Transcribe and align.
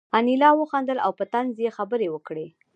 انیلا 0.17 0.49
وخندل 0.55 0.97
او 1.05 1.11
په 1.19 1.23
طنز 1.33 1.55
یې 1.65 1.75
خبرې 1.77 2.07
وکړې 2.11 2.47